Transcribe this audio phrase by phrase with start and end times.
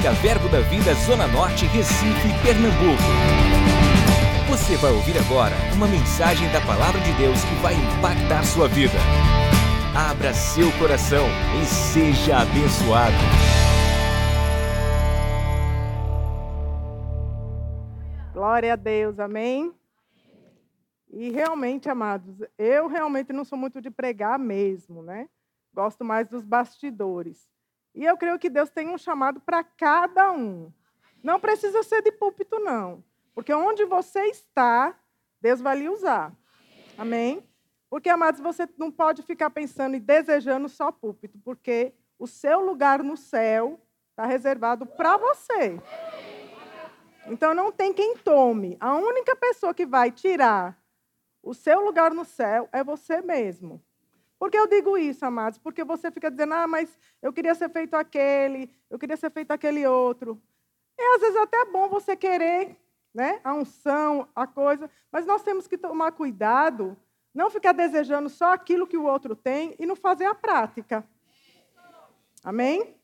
[0.00, 3.02] Música Verbo da Vida Zona Norte, Recife, Pernambuco.
[4.48, 8.96] Você vai ouvir agora uma mensagem da Palavra de Deus que vai impactar sua vida.
[9.94, 11.26] Abra seu coração
[11.60, 13.12] e seja abençoado.
[18.32, 19.70] Glória a Deus, amém?
[21.10, 25.28] E realmente, amados, eu realmente não sou muito de pregar mesmo, né?
[25.74, 27.50] Gosto mais dos bastidores.
[27.94, 30.72] E eu creio que Deus tem um chamado para cada um.
[31.22, 33.04] Não precisa ser de púlpito, não.
[33.34, 34.94] Porque onde você está,
[35.40, 36.32] Deus vai lhe usar.
[36.96, 37.42] Amém?
[37.88, 43.02] Porque, amados, você não pode ficar pensando e desejando só púlpito, porque o seu lugar
[43.02, 45.80] no céu está reservado para você.
[47.26, 48.76] Então não tem quem tome.
[48.80, 50.78] A única pessoa que vai tirar
[51.42, 53.82] o seu lugar no céu é você mesmo.
[54.40, 55.58] Por que eu digo isso, amados?
[55.58, 56.88] Porque você fica dizendo, ah, mas
[57.20, 60.40] eu queria ser feito aquele, eu queria ser feito aquele outro.
[60.98, 62.74] E às vezes é até bom você querer
[63.12, 66.96] né, a unção, a coisa, mas nós temos que tomar cuidado,
[67.34, 71.06] não ficar desejando só aquilo que o outro tem e não fazer a prática.
[72.42, 72.96] Amém?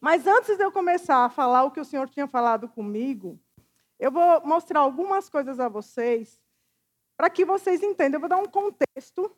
[0.00, 3.38] Mas antes de eu começar a falar o que o Senhor tinha falado comigo,
[3.98, 6.40] eu vou mostrar algumas coisas a vocês,
[7.14, 8.16] para que vocês entendam.
[8.16, 9.30] Eu vou dar um contexto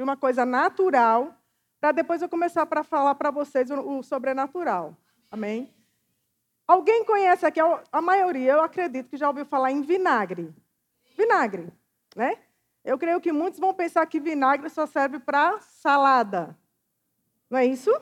[0.00, 1.34] de uma coisa natural,
[1.78, 4.96] para depois eu começar para falar para vocês o, o sobrenatural.
[5.30, 5.70] Amém?
[6.66, 10.54] Alguém conhece aqui, a maioria, eu acredito que já ouviu falar em vinagre.
[11.18, 11.70] Vinagre,
[12.16, 12.38] né?
[12.82, 16.58] Eu creio que muitos vão pensar que vinagre só serve para salada.
[17.50, 17.92] Não é isso?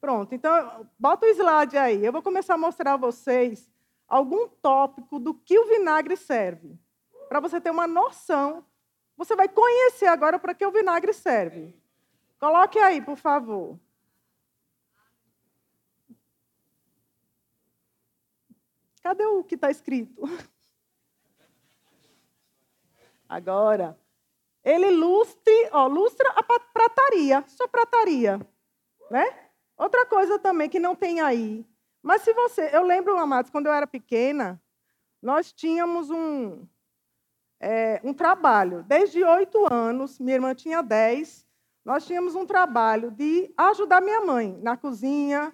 [0.00, 2.06] Pronto, então bota o slide aí.
[2.06, 3.68] Eu vou começar a mostrar a vocês
[4.06, 6.78] algum tópico do que o vinagre serve.
[7.28, 8.64] Para você ter uma noção
[9.18, 11.74] você vai conhecer agora para que o vinagre serve.
[12.38, 13.76] Coloque aí, por favor.
[19.02, 20.22] Cadê o que está escrito?
[23.28, 23.98] Agora,
[24.64, 28.40] ele lustre, ó, lustra a prataria, só prataria,
[29.10, 29.50] né?
[29.76, 31.66] Outra coisa também que não tem aí.
[32.02, 34.62] Mas se você, eu lembro, amados, quando eu era pequena,
[35.20, 36.66] nós tínhamos um,
[37.60, 38.84] é, um trabalho.
[38.86, 41.46] Desde oito anos, minha irmã tinha dez,
[41.84, 45.52] nós tínhamos um trabalho de ajudar minha mãe na cozinha.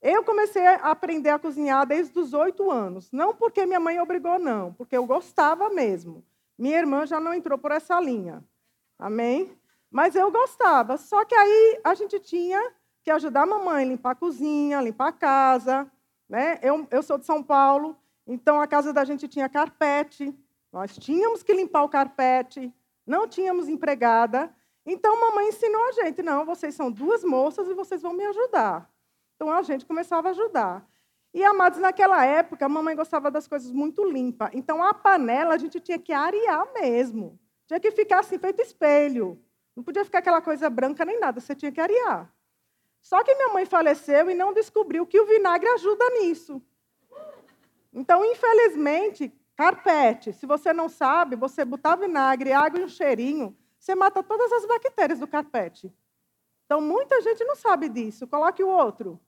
[0.00, 3.10] Eu comecei a aprender a cozinhar desde os oito anos.
[3.12, 6.24] Não porque minha mãe obrigou, não, porque eu gostava mesmo.
[6.58, 8.42] Minha irmã já não entrou por essa linha.
[8.98, 9.52] Amém?
[9.90, 10.96] Mas eu gostava.
[10.96, 15.08] Só que aí a gente tinha que ajudar a mamãe a limpar a cozinha, limpar
[15.08, 15.90] a casa.
[16.28, 16.58] Né?
[16.62, 17.96] Eu, eu sou de São Paulo,
[18.26, 20.34] então a casa da gente tinha carpete.
[20.76, 22.70] Nós tínhamos que limpar o carpete,
[23.06, 24.54] não tínhamos empregada.
[24.84, 28.86] Então, mamãe ensinou a gente: não, vocês são duas moças e vocês vão me ajudar.
[29.34, 30.86] Então, a gente começava a ajudar.
[31.32, 34.50] E, amados, naquela época, a mamãe gostava das coisas muito limpas.
[34.52, 37.40] Então, a panela a gente tinha que arear mesmo.
[37.66, 39.42] Tinha que ficar assim, feito espelho.
[39.74, 42.30] Não podia ficar aquela coisa branca nem nada, você tinha que arear.
[43.00, 46.60] Só que minha mãe faleceu e não descobriu que o vinagre ajuda nisso.
[47.94, 53.94] Então, infelizmente, Carpete, se você não sabe, você botar vinagre, água e um cheirinho, você
[53.94, 55.90] mata todas as bactérias do carpete.
[56.66, 58.26] Então, muita gente não sabe disso.
[58.26, 59.18] Coloque o outro.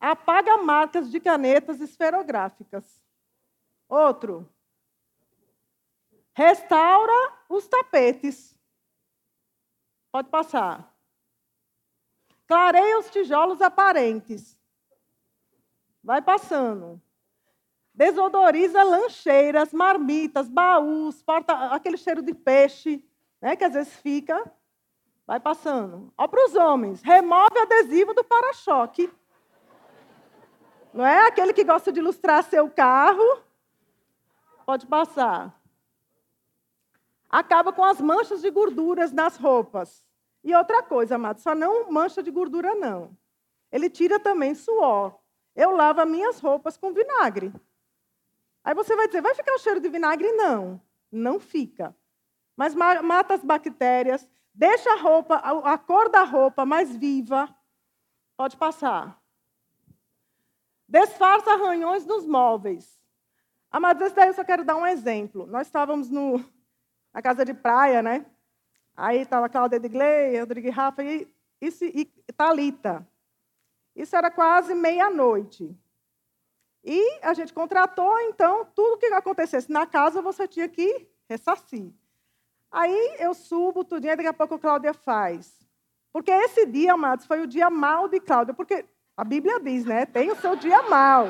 [0.00, 3.04] Apaga marcas de canetas esferográficas.
[3.88, 4.48] Outro.
[6.32, 8.56] Restaura os tapetes.
[10.12, 10.96] Pode passar.
[12.46, 14.59] Clareia os tijolos aparentes.
[16.02, 17.00] Vai passando.
[17.92, 23.04] Desodoriza lancheiras, marmitas, baús, porta, aquele cheiro de peixe,
[23.40, 24.50] né, que às vezes fica.
[25.26, 26.12] Vai passando.
[26.16, 29.12] Ó para os homens, remove adesivo do para-choque.
[30.92, 33.42] Não é aquele que gosta de ilustrar seu carro?
[34.66, 35.54] Pode passar.
[37.28, 40.04] Acaba com as manchas de gorduras nas roupas.
[40.42, 43.16] E outra coisa, amado, só não mancha de gordura, não.
[43.70, 45.19] Ele tira também suor.
[45.54, 47.52] Eu lavo as minhas roupas com vinagre.
[48.62, 50.30] Aí você vai dizer, vai ficar o cheiro de vinagre?
[50.32, 50.80] Não,
[51.10, 51.96] não fica.
[52.56, 57.48] Mas mata as bactérias, deixa a roupa, a cor da roupa mais viva.
[58.36, 59.20] Pode passar.
[60.86, 63.00] Disfarça arranhões nos móveis.
[63.70, 65.46] Amados, esse daí eu só quero dar um exemplo.
[65.46, 66.44] Nós estávamos no,
[67.14, 68.26] na casa de praia, né?
[68.96, 71.26] Aí estava Cláudia Edgley, Rodrigo Rafa e,
[71.62, 71.68] e,
[72.28, 73.06] e Thalita.
[73.94, 75.76] Isso era quase meia-noite.
[76.82, 81.92] E a gente contratou, então, tudo que acontecesse na casa você tinha que ressarcir.
[82.70, 85.58] Aí eu subo tudinho, daqui a pouco a Cláudia faz
[86.12, 88.54] Porque esse dia, amados, foi o dia mal de Cláudia.
[88.54, 88.84] Porque
[89.16, 90.06] a Bíblia diz, né?
[90.06, 91.28] Tem o seu dia mal.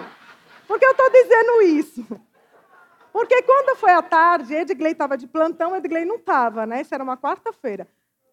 [0.67, 2.07] Por que eu estou dizendo isso?
[3.12, 6.81] Porque quando foi à tarde, Edgley estava de plantão, Edgley não estava, né?
[6.81, 7.89] Isso era uma quarta-feira.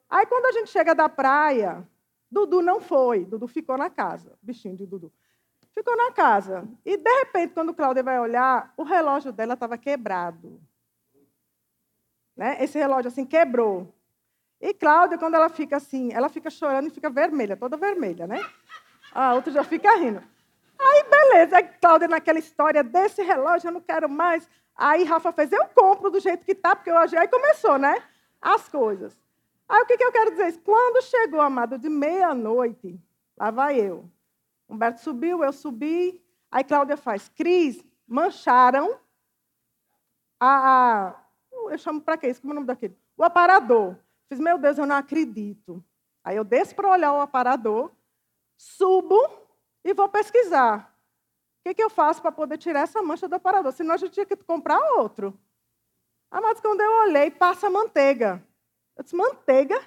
[0.09, 1.87] Aí quando a gente chega da praia,
[2.29, 5.11] Dudu não foi, Dudu ficou na casa, bichinho de Dudu.
[5.73, 6.67] Ficou na casa.
[6.83, 10.59] E de repente, quando Cláudia vai olhar, o relógio dela estava quebrado.
[12.35, 12.57] Né?
[12.63, 13.93] Esse relógio assim quebrou.
[14.59, 18.43] E Cláudia, quando ela fica assim, ela fica chorando e fica vermelha, toda vermelha, né?
[19.13, 20.21] A outra já fica rindo.
[20.79, 21.57] Aí, beleza.
[21.57, 24.49] Aí, Cláudia, naquela história desse relógio, eu não quero mais.
[24.75, 28.03] Aí, Rafa fez, eu compro do jeito que tá, porque eu Aí começou, né?
[28.41, 29.15] As coisas.
[29.67, 30.61] Aí, o que, que eu quero dizer?
[30.61, 32.99] Quando chegou, amado, de meia-noite,
[33.37, 34.09] lá vai eu.
[34.69, 36.23] Humberto subiu, eu subi.
[36.49, 38.99] Aí, Cláudia faz, Cris, mancharam
[40.39, 41.15] a,
[41.71, 42.27] eu chamo para quê?
[42.27, 42.97] Isso como é o nome daquele?
[43.17, 43.97] O aparador.
[44.29, 45.83] Fiz, meu Deus, eu não acredito.
[46.23, 47.91] Aí eu desço para olhar o aparador,
[48.57, 49.17] subo
[49.83, 50.93] e vou pesquisar.
[51.59, 53.71] O que, que eu faço para poder tirar essa mancha do aparador?
[53.71, 55.37] Senão a gente tinha que comprar outro.
[56.29, 58.43] Amados, quando eu olhei, passa manteiga.
[58.97, 59.79] Eu disse, manteiga?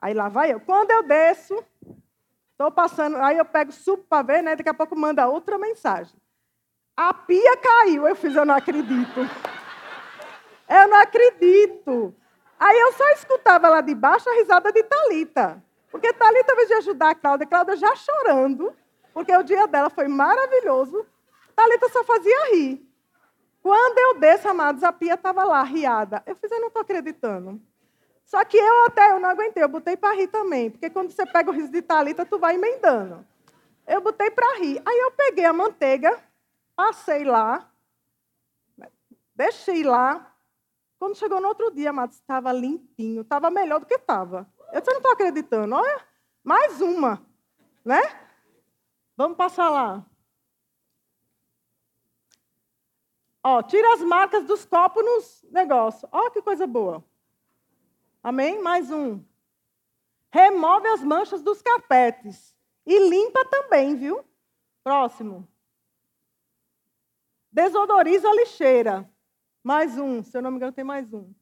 [0.00, 0.60] Aí lá vai eu.
[0.60, 1.62] Quando eu desço,
[2.52, 4.56] estou passando, aí eu pego, subo para ver, né?
[4.56, 6.14] Daqui a pouco manda outra mensagem.
[6.96, 8.06] A pia caiu.
[8.06, 9.20] Eu fiz, eu não acredito.
[10.68, 12.14] Eu não acredito.
[12.58, 15.62] Aí eu só escutava lá de baixo a risada de Talita.
[15.90, 18.72] Porque Talita, invés de ajudar a Cláudia, Cláudia já chorando,
[19.12, 21.04] porque o dia dela foi maravilhoso,
[21.56, 22.86] Talita só fazia rir.
[23.62, 26.22] Quando eu desço, amados, a pia estava lá, riada.
[26.26, 27.60] Eu fiz, eu não estou acreditando.
[28.30, 31.26] Só que eu até eu não aguentei, eu botei para rir também, porque quando você
[31.26, 33.26] pega o riso de Talita, tu vai emendando.
[33.84, 34.80] Eu botei para rir.
[34.86, 36.16] Aí eu peguei a manteiga,
[36.76, 37.68] passei lá,
[39.34, 40.32] deixei lá,
[40.96, 44.48] quando chegou no outro dia, Matos, estava limpinho, estava melhor do que estava.
[44.72, 45.74] Eu disse, eu não estou acreditando.
[45.74, 46.00] Olha,
[46.44, 47.26] mais uma,
[47.84, 48.00] né?
[49.16, 50.06] Vamos passar lá.
[53.42, 56.08] Ó, tira as marcas dos copos nos negócios.
[56.12, 57.04] Ó, que coisa boa.
[58.22, 58.60] Amém?
[58.62, 59.22] Mais um.
[60.32, 62.54] Remove as manchas dos carpetes.
[62.86, 64.24] E limpa também, viu?
[64.82, 65.46] Próximo.
[67.50, 69.10] Desodoriza a lixeira.
[69.62, 71.32] Mais um, se eu não me engano, tem mais um.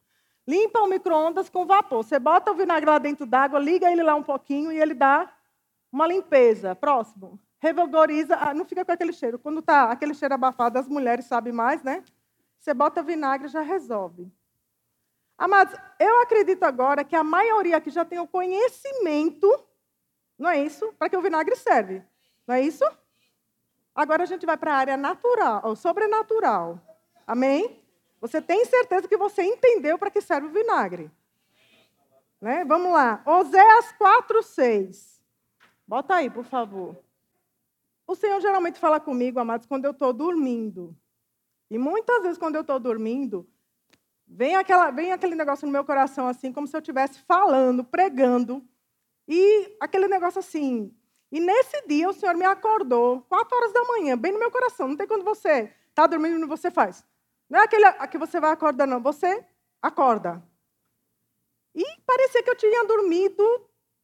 [0.47, 2.03] Limpa o micro-ondas com vapor.
[2.03, 5.31] Você bota o vinagre lá dentro d'água, liga ele lá um pouquinho e ele dá
[5.93, 6.75] uma limpeza.
[6.75, 7.39] Próximo.
[7.61, 8.37] Revigoriza.
[8.37, 9.39] Ah, não fica com aquele cheiro.
[9.39, 12.03] Quando está aquele cheiro abafado, as mulheres sabem mais, né?
[12.59, 14.33] Você bota vinagre já resolve.
[15.39, 19.49] Amados, eu acredito agora que a maioria aqui já tem o conhecimento,
[20.37, 20.93] não é isso?
[20.99, 22.03] Para que o vinagre serve.
[22.45, 22.85] Não é isso?
[23.95, 26.81] Agora a gente vai para a área natural, sobrenatural.
[27.25, 27.81] Amém?
[28.21, 31.09] Você tem certeza que você entendeu para que serve o vinagre?
[32.41, 32.65] Né?
[32.65, 33.23] Vamos lá.
[33.25, 35.21] Oséias 4, 6.
[35.87, 36.97] Bota aí, por favor.
[38.07, 40.97] O Senhor geralmente fala comigo, amados, quando eu estou dormindo.
[41.71, 43.49] E muitas vezes, quando eu estou dormindo,
[44.29, 48.63] vem, aquela, vem aquele negócio no meu coração, assim, como se eu estivesse falando, pregando.
[49.27, 50.95] E aquele negócio assim.
[51.31, 54.89] E nesse dia, o Senhor me acordou, quatro horas da manhã, bem no meu coração.
[54.89, 57.05] Não tem quando você está dormindo e você faz.
[57.49, 59.01] Não é aquele que você vai acordar, não.
[59.01, 59.45] Você
[59.81, 60.43] acorda.
[61.75, 63.43] E parecia que eu tinha dormido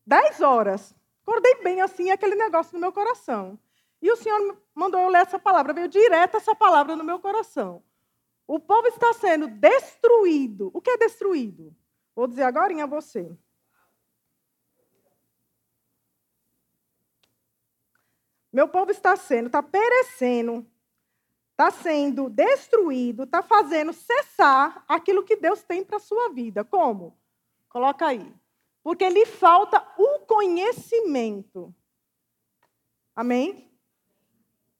[0.07, 0.95] 10 horas.
[1.23, 3.59] Acordei bem assim, aquele negócio no meu coração.
[4.01, 7.83] E o Senhor mandou eu ler essa palavra, veio direto essa palavra no meu coração.
[8.47, 10.71] O povo está sendo destruído.
[10.75, 11.75] O que é destruído?
[12.15, 13.37] Vou dizer agora a você.
[18.53, 20.65] Meu povo está sendo, está perecendo
[21.55, 26.65] está sendo destruído, está fazendo cessar aquilo que Deus tem para a sua vida.
[26.65, 27.17] Como?
[27.69, 28.35] Coloca aí.
[28.83, 31.75] Porque lhe falta o conhecimento.
[33.15, 33.71] Amém?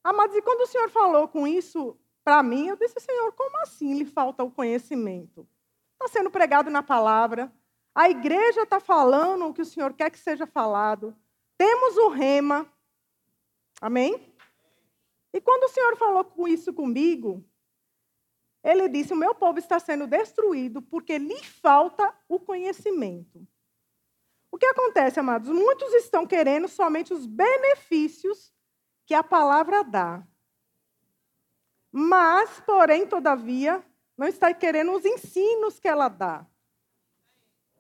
[0.03, 3.95] Amados, e quando o Senhor falou com isso para mim, eu disse, Senhor, como assim
[3.95, 5.47] lhe falta o conhecimento?
[5.93, 7.53] Está sendo pregado na palavra,
[7.95, 11.15] a igreja está falando o que o Senhor quer que seja falado,
[11.57, 12.67] temos o rema.
[13.81, 14.35] Amém?
[15.33, 17.45] E quando o Senhor falou com isso comigo,
[18.63, 23.47] ele disse: O meu povo está sendo destruído porque lhe falta o conhecimento.
[24.51, 25.51] O que acontece, amados?
[25.51, 28.53] Muitos estão querendo somente os benefícios
[29.05, 30.27] que a palavra dá.
[31.97, 33.85] Mas, porém, todavia,
[34.17, 36.45] não está querendo os ensinos que ela dá.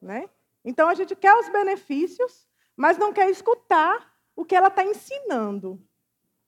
[0.00, 0.30] Né?
[0.64, 5.82] Então, a gente quer os benefícios, mas não quer escutar o que ela está ensinando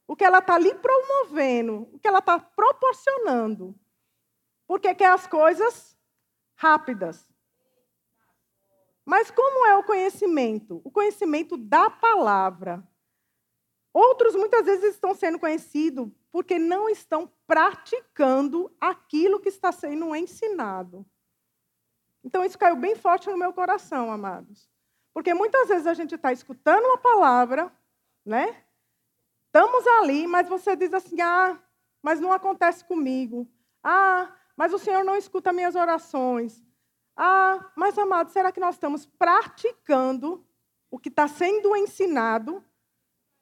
[0.06, 3.74] o que ela está lhe promovendo, o que ela está proporcionando.
[4.66, 5.96] Porque quer as coisas
[6.54, 7.28] rápidas.
[9.04, 10.80] Mas como é o conhecimento?
[10.84, 12.86] O conhecimento da palavra.
[13.92, 21.02] Outros muitas vezes estão sendo conhecidos porque não estão praticando aquilo que está sendo ensinado.
[22.22, 24.70] Então isso caiu bem forte no meu coração, amados.
[25.14, 27.72] Porque muitas vezes a gente está escutando uma palavra,
[28.22, 28.62] né?
[29.46, 31.58] Estamos ali, mas você diz assim: ah,
[32.02, 33.50] mas não acontece comigo.
[33.82, 36.62] Ah, mas o Senhor não escuta minhas orações.
[37.16, 40.46] Ah, mas amado, será que nós estamos praticando
[40.90, 42.62] o que está sendo ensinado?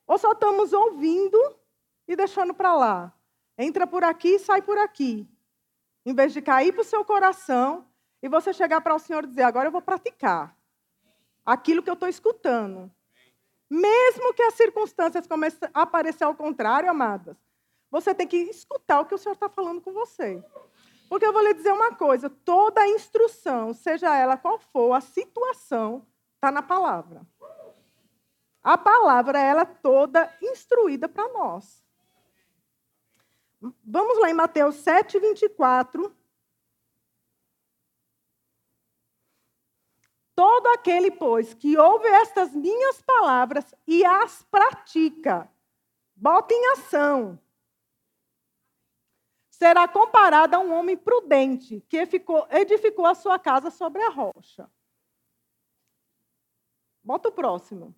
[0.07, 1.63] Ou só estamos ouvindo
[2.07, 3.13] e deixando para lá?
[3.57, 5.29] Entra por aqui e sai por aqui.
[6.05, 7.87] Em vez de cair para o seu coração
[8.23, 10.57] e você chegar para o Senhor e dizer: agora eu vou praticar
[11.45, 12.91] aquilo que eu estou escutando.
[13.71, 17.37] Mesmo que as circunstâncias comecem a aparecer ao contrário, amadas,
[17.91, 20.43] você tem que escutar o que o Senhor está falando com você.
[21.09, 26.07] Porque eu vou lhe dizer uma coisa: toda instrução, seja ela qual for, a situação,
[26.35, 27.27] está na palavra.
[28.63, 31.84] A palavra, ela é toda instruída para nós.
[33.85, 36.14] Vamos lá em Mateus 7, 24.
[40.35, 45.49] Todo aquele, pois, que ouve estas minhas palavras e as pratica,
[46.16, 47.38] bota em ação,
[49.49, 54.68] será comparado a um homem prudente que edificou a sua casa sobre a rocha.
[57.02, 57.94] Bota o próximo.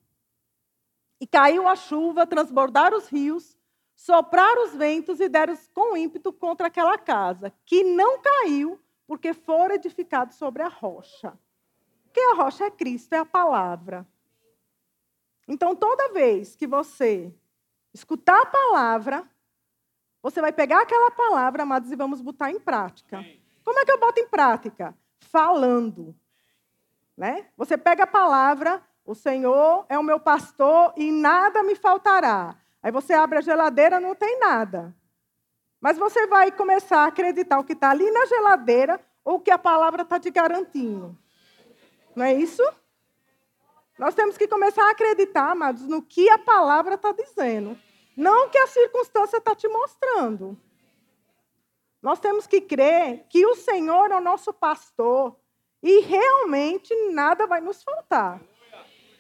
[1.19, 3.56] E caiu a chuva, transbordaram os rios,
[3.97, 9.75] sopraram os ventos e deram com ímpeto contra aquela casa, que não caiu, porque fora
[9.75, 11.37] edificado sobre a rocha.
[12.05, 14.07] Porque a rocha é Cristo, é a palavra.
[15.49, 17.33] Então, toda vez que você
[17.95, 19.29] escutar a palavra,
[20.23, 23.25] você vai pegar aquela palavra, amados, e vamos botar em prática.
[23.65, 24.97] Como é que eu boto em prática?
[25.21, 26.15] Falando.
[27.17, 27.49] Né?
[27.57, 32.57] Você pega a palavra, o Senhor é o meu pastor e nada me faltará.
[32.83, 34.95] Aí você abre a geladeira, não tem nada.
[35.81, 39.51] Mas você vai começar a acreditar o que está ali na geladeira ou o que
[39.51, 41.17] a palavra está te garantindo.
[42.15, 42.63] Não é isso?
[43.99, 47.79] Nós temos que começar a acreditar, amados, no que a palavra está dizendo.
[48.17, 50.57] Não o que a circunstância está te mostrando.
[52.03, 55.37] Nós temos que crer que o Senhor é o nosso pastor
[55.83, 58.41] e realmente nada vai nos faltar.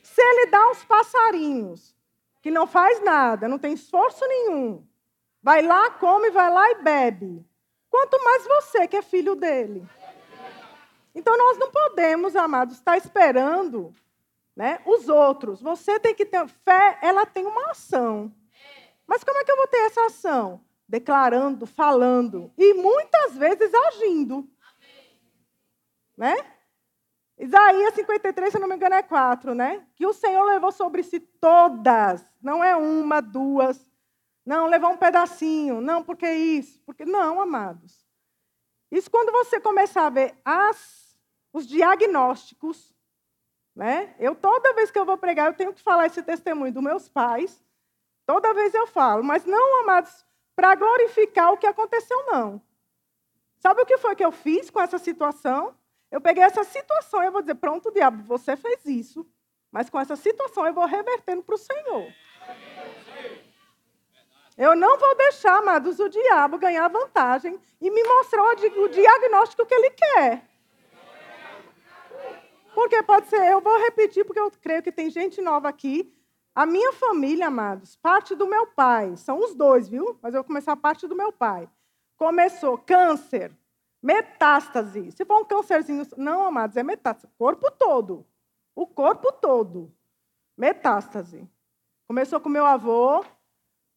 [0.03, 1.96] Se Ele dá os passarinhos,
[2.47, 4.87] que não faz nada, não tem esforço nenhum,
[5.43, 7.45] vai lá, come, vai lá e bebe.
[7.91, 9.85] Quanto mais você que é filho dele.
[11.13, 13.93] Então nós não podemos, amados, estar esperando
[14.55, 15.61] né, os outros.
[15.61, 18.33] Você tem que ter fé, ela tem uma ação.
[19.09, 20.61] Mas como é que eu vou ter essa ação?
[20.89, 24.49] Declarando, falando e muitas vezes agindo.
[26.17, 26.37] Né?
[27.39, 29.87] Isaías 53, se não me engano, é quatro, né?
[29.95, 33.91] Que o Senhor levou sobre si todas, não é uma, duas,
[34.45, 38.07] não, levou um pedacinho, não, porque isso, porque não, amados.
[38.91, 41.07] Isso quando você começar a ver as
[41.57, 42.95] os diagnósticos.
[43.75, 44.15] Né?
[44.19, 47.09] Eu, toda vez que eu vou pregar, eu tenho que falar esse testemunho dos meus
[47.09, 47.63] pais.
[48.27, 50.25] Toda vez eu falo, mas não, amados,
[50.55, 52.61] para glorificar o que aconteceu, não.
[53.59, 55.75] Sabe o que foi que eu fiz com essa situação?
[56.11, 59.27] Eu peguei essa situação e eu vou dizer: pronto, diabo, você fez isso,
[59.71, 62.13] mas com essa situação eu vou revertendo para o Senhor.
[64.57, 69.75] Eu não vou deixar, amados, o diabo ganhar vantagem e me mostrar o diagnóstico que
[69.75, 70.49] ele quer.
[72.75, 76.13] Porque pode ser, eu vou repetir, porque eu creio que tem gente nova aqui.
[76.55, 80.19] A minha família, amados, parte do meu pai, são os dois, viu?
[80.23, 81.69] Mas eu vou começar a parte do meu pai.
[82.17, 83.53] Começou câncer,
[84.03, 85.11] metástase.
[85.13, 87.33] Se for um câncerzinho, não, amados, é metástase.
[87.39, 88.27] Corpo todo.
[88.75, 89.93] O corpo todo.
[90.57, 91.49] Metástase.
[92.07, 93.25] Começou com meu avô,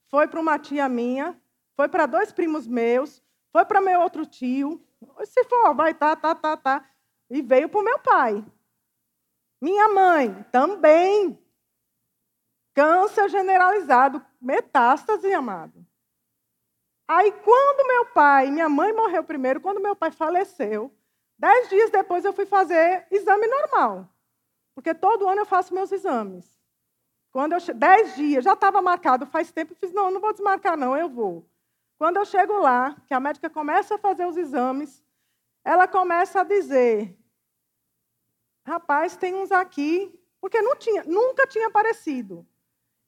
[0.10, 1.40] foi para uma tia minha,
[1.76, 4.84] foi para dois primos meus, foi para meu outro tio.
[5.26, 6.90] Se for, vai, tá, tá, tá, tá.
[7.30, 8.44] E veio para o meu pai.
[9.62, 11.38] Minha mãe também.
[12.74, 15.86] Câncer generalizado, metástase, amado.
[17.10, 20.94] Aí, quando meu pai, minha mãe morreu primeiro, quando meu pai faleceu,
[21.40, 24.08] dez dias depois eu fui fazer exame normal.
[24.76, 26.46] Porque todo ano eu faço meus exames.
[27.32, 30.78] Quando eu dez dias, já estava marcado faz tempo, eu fiz, não, não vou desmarcar,
[30.78, 31.50] não, eu vou.
[31.98, 35.04] Quando eu chego lá, que a médica começa a fazer os exames,
[35.66, 37.18] ela começa a dizer:
[38.64, 42.46] Rapaz, tem uns aqui, porque não tinha, nunca tinha aparecido.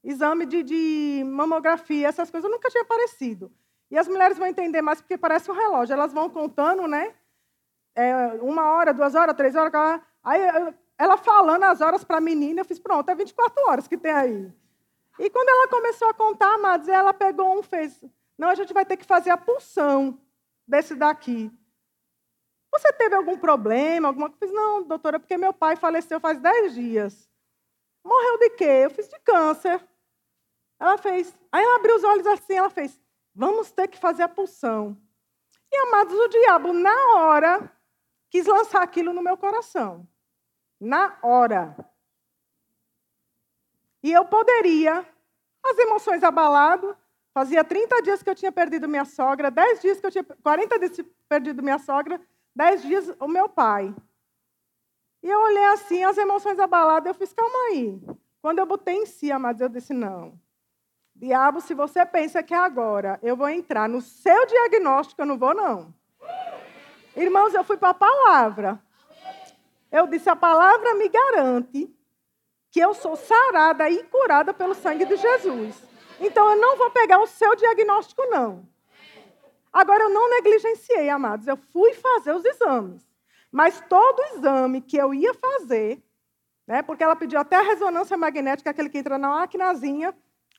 [0.02, 3.52] Exame de, de mamografia, essas coisas nunca tinha aparecido.
[3.92, 5.92] E as mulheres vão entender mais porque parece um relógio.
[5.92, 7.14] Elas vão contando, né?
[7.94, 10.00] É, uma hora, duas horas, três horas.
[10.24, 10.40] Aí
[10.96, 14.10] ela falando as horas para a menina, eu fiz, pronto, é 24 horas que tem
[14.10, 14.50] aí.
[15.18, 18.02] E quando ela começou a contar, amados, ela pegou um fez,
[18.38, 20.18] não, a gente vai ter que fazer a pulsão
[20.66, 21.52] desse daqui.
[22.72, 24.54] Você teve algum problema, alguma coisa?
[24.54, 27.28] Não, doutora, porque meu pai faleceu faz 10 dias.
[28.02, 28.64] Morreu de quê?
[28.84, 29.86] Eu fiz de câncer.
[30.80, 31.36] Ela fez.
[31.52, 33.01] Aí ela abriu os olhos assim, ela fez.
[33.34, 34.96] Vamos ter que fazer a pulsão.
[35.70, 37.72] E, amados, o diabo, na hora,
[38.30, 40.06] quis lançar aquilo no meu coração.
[40.78, 41.74] Na hora.
[44.02, 45.06] E eu poderia,
[45.62, 46.94] as emoções abaladas,
[47.32, 50.78] fazia 30 dias que eu tinha perdido minha sogra, 10 dias que eu tinha, 40
[50.78, 52.20] dias que perdido minha sogra,
[52.54, 53.94] 10 dias o meu pai.
[55.22, 58.02] E eu olhei assim, as emoções abaladas, eu fiz, calma aí.
[58.42, 60.38] Quando eu botei em si, amados, eu disse, não.
[61.22, 65.54] Diabo, se você pensa que agora eu vou entrar no seu diagnóstico, eu não vou,
[65.54, 65.94] não.
[67.14, 68.82] Irmãos, eu fui para a palavra.
[69.92, 71.88] Eu disse, a palavra me garante
[72.72, 75.80] que eu sou sarada e curada pelo sangue de Jesus.
[76.18, 78.66] Então eu não vou pegar o seu diagnóstico, não.
[79.72, 81.46] Agora eu não negligenciei, amados.
[81.46, 83.08] Eu fui fazer os exames.
[83.52, 86.02] Mas todo exame que eu ia fazer,
[86.66, 90.12] né, porque ela pediu até a ressonância magnética, aquele que entra na maquinazinha,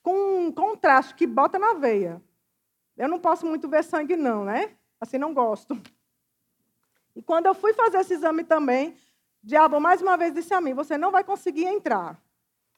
[0.03, 2.21] com um contraste que bota na veia.
[2.95, 4.75] Eu não posso muito ver sangue, não, né?
[5.01, 5.81] Assim, não gosto.
[7.15, 8.95] E quando eu fui fazer esse exame também,
[9.41, 12.21] diabo mais uma vez disse a mim: Você não vai conseguir entrar.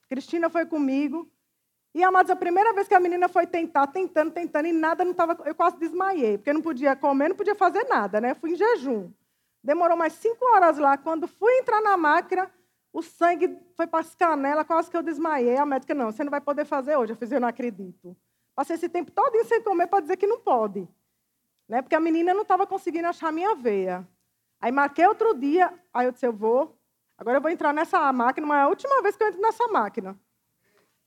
[0.08, 1.30] Cristina foi comigo.
[1.94, 5.12] E, amados, a primeira vez que a menina foi tentar, tentando, tentando, e nada não
[5.12, 5.38] estava.
[5.46, 8.34] Eu quase desmaiei, porque não podia comer, não podia fazer nada, né?
[8.36, 9.10] Fui em jejum.
[9.64, 10.98] Demorou mais cinco horas lá.
[10.98, 12.52] Quando fui entrar na máquina,
[12.96, 15.58] o sangue foi para as canelas, quase que eu desmaiei.
[15.58, 17.12] A médica, não, você não vai poder fazer hoje.
[17.12, 18.16] Eu fiz, eu não acredito.
[18.56, 20.88] Passei esse tempo todo sem comer para dizer que não pode.
[21.68, 21.82] Né?
[21.82, 24.08] Porque a menina não estava conseguindo achar minha veia.
[24.62, 26.74] Aí marquei outro dia, aí eu disse, eu vou.
[27.18, 29.68] Agora eu vou entrar nessa máquina, mas é a última vez que eu entro nessa
[29.68, 30.18] máquina.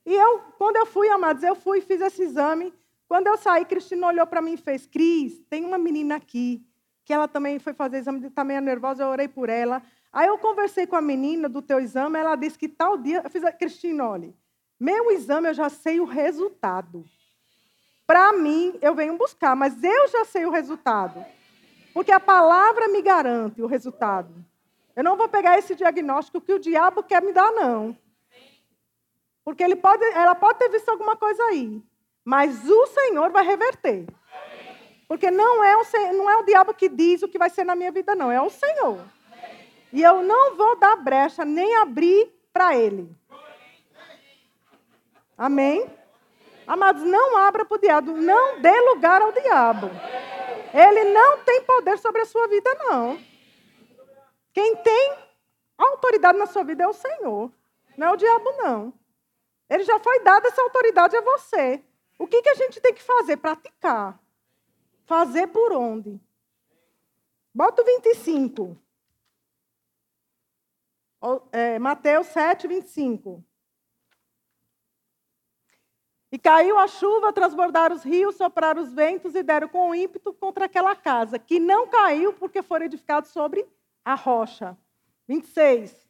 [0.04, 2.70] E eu, quando eu fui, amados, eu fui, fiz esse exame.
[3.08, 6.62] Quando eu saí, Cristina olhou para mim e fez, Cris, tem uma menina aqui,
[7.02, 9.82] que ela também foi fazer exame, está meio nervosa, eu orei por ela.
[10.12, 13.20] Aí eu conversei com a menina do teu exame, ela disse que tal dia.
[13.22, 14.32] Eu fiz a Cristina, olha,
[14.78, 17.04] meu exame eu já sei o resultado.
[18.06, 21.24] Para mim, eu venho buscar, mas eu já sei o resultado.
[21.92, 24.32] Porque a palavra me garante o resultado.
[24.96, 27.96] Eu não vou pegar esse diagnóstico que o diabo quer me dar, não.
[29.44, 31.82] Porque ele pode, ela pode ter visto alguma coisa aí.
[32.24, 34.06] Mas o Senhor vai reverter.
[35.06, 37.74] Porque não é, o, não é o diabo que diz o que vai ser na
[37.74, 38.30] minha vida, não.
[38.30, 39.00] É o Senhor.
[39.92, 43.10] E eu não vou dar brecha nem abrir para ele.
[45.36, 45.88] Amém?
[46.66, 49.88] Amados, não abra para o diabo, não dê lugar ao diabo.
[50.74, 53.18] Ele não tem poder sobre a sua vida, não.
[54.52, 55.16] Quem tem
[55.78, 57.50] autoridade na sua vida é o Senhor,
[57.96, 58.92] não é o diabo, não.
[59.70, 61.82] Ele já foi dado essa autoridade a você.
[62.18, 63.36] O que, que a gente tem que fazer?
[63.36, 64.18] Praticar.
[65.06, 66.20] Fazer por onde?
[67.54, 68.76] Bota o 25
[71.52, 73.44] é, Mateus 7, 25.
[76.30, 80.66] E caiu a chuva, transbordaram os rios, sopraram os ventos e deram com ímpeto contra
[80.66, 83.66] aquela casa, que não caiu porque foi edificado sobre
[84.04, 84.76] a rocha.
[85.26, 86.08] 26.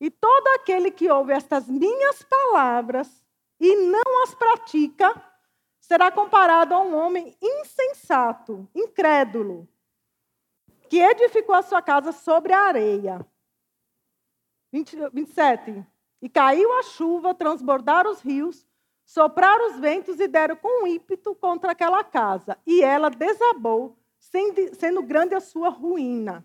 [0.00, 3.24] E todo aquele que ouve estas minhas palavras
[3.58, 5.14] e não as pratica,
[5.80, 9.68] será comparado a um homem insensato, incrédulo,
[10.90, 13.26] que edificou a sua casa sobre a areia.
[14.76, 15.86] 20, 27.
[16.20, 18.66] E caiu a chuva, transbordaram os rios,
[19.04, 22.58] sopraram os ventos e deram com ímpeto contra aquela casa.
[22.66, 26.42] E ela desabou, sendo grande a sua ruína.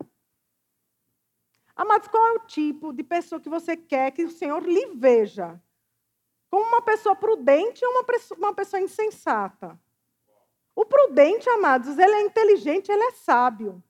[1.76, 5.60] Amados, qual é o tipo de pessoa que você quer que o Senhor lhe veja?
[6.50, 9.78] Como uma pessoa prudente ou uma pessoa, uma pessoa insensata?
[10.74, 13.82] O prudente, amados, ele é inteligente, ele é sábio.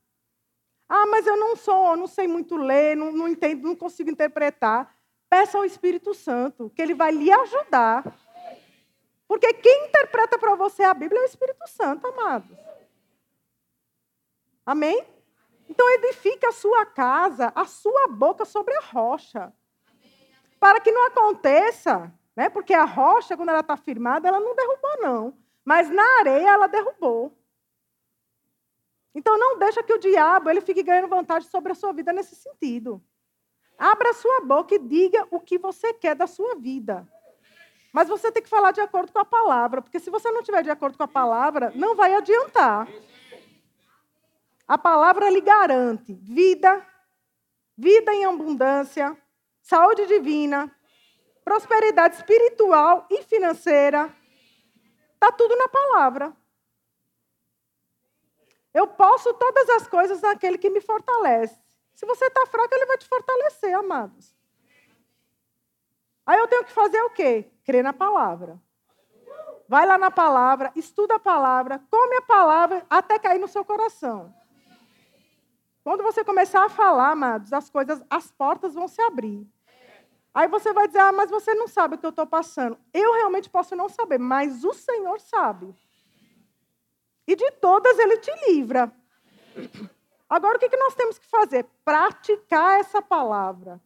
[0.95, 4.95] Ah, mas eu não sou, não sei muito ler, não, não entendo, não consigo interpretar.
[5.27, 8.05] Peça ao Espírito Santo, que ele vai lhe ajudar.
[9.27, 12.55] Porque quem interpreta para você a Bíblia é o Espírito Santo, amados.
[14.67, 15.03] Amém?
[15.67, 19.51] Então edifique a sua casa, a sua boca sobre a rocha.
[20.61, 22.51] Para que não aconteça, né?
[22.51, 25.39] Porque a rocha, quando ela está firmada, ela não derrubou, não.
[25.65, 27.35] Mas na areia ela derrubou.
[29.15, 32.35] Então não deixa que o diabo ele fique ganhando vantagem sobre a sua vida nesse
[32.35, 33.03] sentido.
[33.79, 37.07] Abra a sua boca e diga o que você quer da sua vida.
[37.93, 40.63] Mas você tem que falar de acordo com a palavra, porque se você não estiver
[40.63, 42.89] de acordo com a palavra, não vai adiantar.
[44.67, 46.87] A palavra lhe garante vida,
[47.77, 49.15] vida em abundância,
[49.61, 50.75] saúde divina,
[51.45, 54.15] prosperidade espiritual e financeira.
[55.15, 56.33] Está tudo na palavra.
[58.73, 61.61] Eu posso todas as coisas naquele que me fortalece.
[61.95, 64.35] Se você está fraco, ele vai te fortalecer, amados.
[66.27, 67.51] Aí eu tenho que fazer o quê?
[67.65, 68.61] Crer na palavra.
[69.69, 74.35] Vai lá na palavra, estuda a palavra, come a palavra até cair no seu coração.
[75.85, 79.47] Quando você começar a falar, amados, as coisas, as portas vão se abrir.
[80.35, 82.79] Aí você vai dizer, ah, mas você não sabe o que eu estou passando.
[82.93, 85.75] Eu realmente posso não saber, mas o Senhor sabe.
[87.33, 88.93] E de todas ele te livra.
[90.29, 91.65] Agora, o que nós temos que fazer?
[91.83, 93.81] Praticar essa palavra.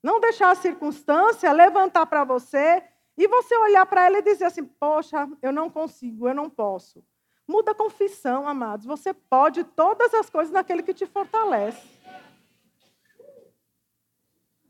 [0.00, 2.84] Não deixar a circunstância levantar para você
[3.16, 7.02] e você olhar para ela e dizer assim: Poxa, eu não consigo, eu não posso.
[7.48, 8.86] Muda a confissão, amados.
[8.86, 11.84] Você pode todas as coisas naquele que te fortalece.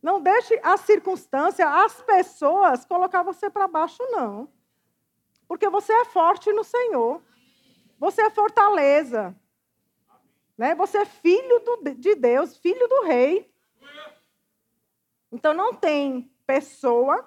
[0.02, 4.48] Não deixe a circunstância, as pessoas colocar você para baixo, não.
[5.48, 7.22] Porque você é forte no Senhor.
[7.98, 9.34] Você é fortaleza.
[10.56, 10.74] Né?
[10.74, 13.50] Você é filho do, de Deus, filho do rei.
[15.32, 17.26] Então não tem pessoa,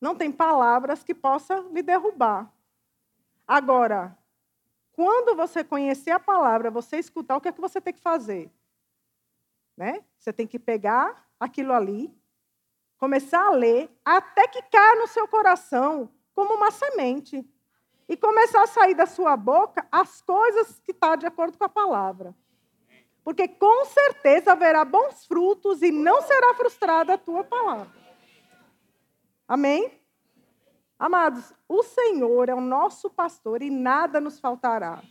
[0.00, 2.52] não tem palavras que possa lhe derrubar.
[3.46, 4.16] Agora,
[4.92, 8.50] quando você conhecer a palavra, você escutar, o que é que você tem que fazer?
[9.76, 10.04] Né?
[10.18, 12.12] Você tem que pegar aquilo ali,
[12.98, 17.48] começar a ler, até que caia no seu coração como uma semente.
[18.08, 21.64] E começar a sair da sua boca as coisas que estão tá de acordo com
[21.64, 22.34] a palavra.
[23.22, 27.92] Porque com certeza haverá bons frutos e não será frustrada a tua palavra.
[29.46, 30.00] Amém?
[30.98, 35.02] Amados, o Senhor é o nosso pastor e nada nos faltará.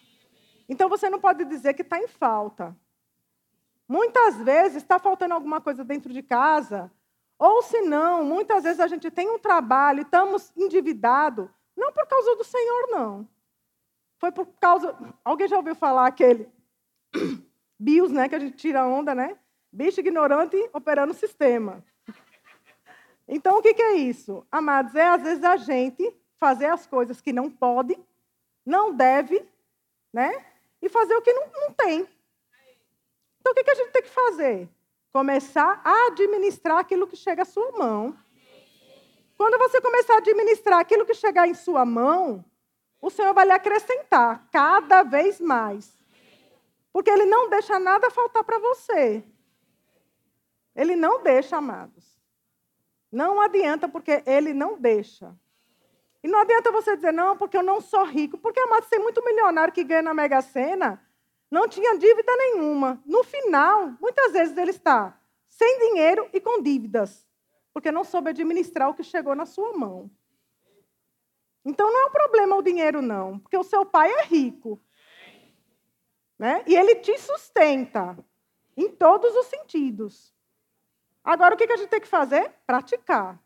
[0.67, 2.75] Então você não pode dizer que está em falta.
[3.87, 6.91] Muitas vezes está faltando alguma coisa dentro de casa,
[7.39, 12.07] ou se não, muitas vezes a gente tem um trabalho e estamos endividados, não por
[12.07, 13.27] causa do Senhor, não.
[14.17, 14.97] Foi por causa.
[15.23, 16.49] Alguém já ouviu falar aquele
[17.79, 19.37] BIOS, né, que a gente tira onda, né?
[19.71, 21.85] Bicho ignorante operando o sistema.
[23.27, 24.45] Então, o que, que é isso?
[24.51, 27.97] Amados, é às vezes a gente fazer as coisas que não pode,
[28.65, 29.45] não deve,
[30.11, 30.45] né?
[30.81, 32.07] E fazer o que não, não tem.
[33.39, 34.69] Então, o que, que a gente tem que fazer?
[35.11, 38.17] Começar a administrar aquilo que chega à sua mão.
[39.37, 42.43] Quando você começar a administrar aquilo que chegar em sua mão,
[42.99, 45.95] o Senhor vai lhe acrescentar cada vez mais.
[46.91, 49.23] Porque Ele não deixa nada faltar para você.
[50.75, 52.19] Ele não deixa, amados.
[53.11, 55.35] Não adianta, porque Ele não deixa.
[56.23, 58.39] E não adianta você dizer, não, porque eu não sou rico.
[58.39, 60.99] Porque, amados, tem muito milionário que ganha na Mega Sena,
[61.49, 63.01] não tinha dívida nenhuma.
[63.05, 65.15] No final, muitas vezes ele está
[65.47, 67.26] sem dinheiro e com dívidas.
[67.77, 70.09] Porque não soube administrar o que chegou na sua mão.
[71.63, 73.37] Então não é um problema o dinheiro, não.
[73.37, 74.81] Porque o seu pai é rico.
[76.39, 76.63] Né?
[76.65, 78.17] E ele te sustenta
[78.75, 80.33] em todos os sentidos.
[81.23, 82.51] Agora, o que a gente tem que fazer?
[82.65, 83.39] Praticar.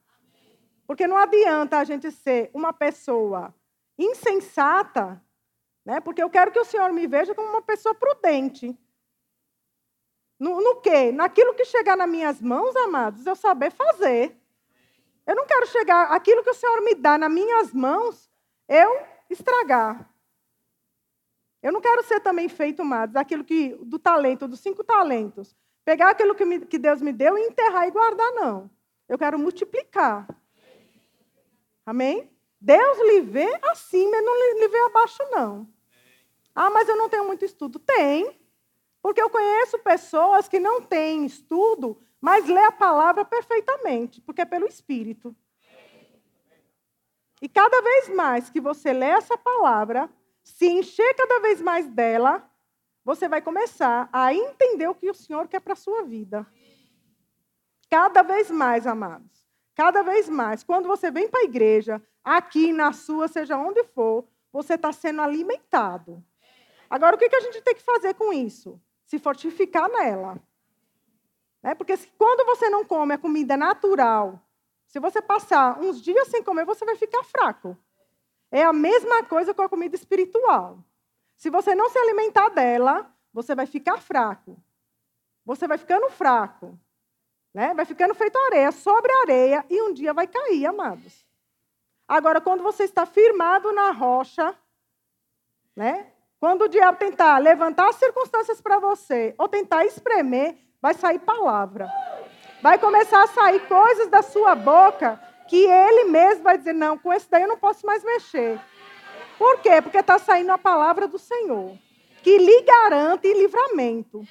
[0.88, 3.54] Porque não adianta a gente ser uma pessoa
[3.98, 5.22] insensata,
[5.84, 6.00] né?
[6.00, 8.80] porque eu quero que o Senhor me veja como uma pessoa prudente.
[10.42, 11.12] No, no quê?
[11.12, 14.36] Naquilo que chegar nas minhas mãos, amados, eu saber fazer.
[15.28, 18.28] Eu não quero chegar, aquilo que o Senhor me dá nas minhas mãos,
[18.68, 20.10] eu estragar.
[21.62, 25.56] Eu não quero ser também feito, amados, aquilo que do talento, dos cinco talentos.
[25.86, 28.68] Pegar aquilo que, me, que Deus me deu e enterrar e guardar, não.
[29.08, 30.28] Eu quero multiplicar.
[31.86, 32.28] Amém?
[32.60, 35.68] Deus lhe vê acima e não lhe vê abaixo, não.
[36.56, 37.78] Ah, mas eu não tenho muito estudo.
[37.78, 38.41] Tem.
[39.02, 44.46] Porque eu conheço pessoas que não têm estudo, mas lê a palavra perfeitamente, porque é
[44.46, 45.36] pelo Espírito.
[47.42, 50.08] E cada vez mais que você lê essa palavra,
[50.44, 52.48] se encher cada vez mais dela,
[53.04, 56.46] você vai começar a entender o que o Senhor quer para a sua vida.
[57.90, 59.46] Cada vez mais, amados.
[59.74, 60.64] Cada vez mais.
[60.64, 65.22] Quando você vem para a igreja, aqui na sua, seja onde for, você está sendo
[65.22, 66.24] alimentado.
[66.90, 68.80] Agora, o que a gente tem que fazer com isso?
[69.12, 70.40] Se fortificar nela.
[71.62, 74.40] É porque quando você não come a comida natural,
[74.88, 77.78] se você passar uns dias sem comer, você vai ficar fraco.
[78.50, 80.80] É a mesma coisa com a comida espiritual.
[81.36, 84.56] Se você não se alimentar dela, você vai ficar fraco.
[85.44, 86.80] Você vai ficando fraco.
[87.54, 87.74] Né?
[87.74, 91.28] Vai ficando feito areia, sobre areia, e um dia vai cair, amados.
[92.08, 94.58] Agora, quando você está firmado na rocha,
[95.76, 96.11] né?
[96.42, 101.88] Quando o diabo tentar levantar as circunstâncias para você, ou tentar espremer, vai sair palavra.
[102.64, 107.14] Vai começar a sair coisas da sua boca que ele mesmo vai dizer: não, com
[107.14, 108.60] esse daí eu não posso mais mexer.
[109.38, 109.84] Por quê?
[109.84, 111.78] Porque está saindo a palavra do Senhor,
[112.24, 114.24] que lhe garante livramento.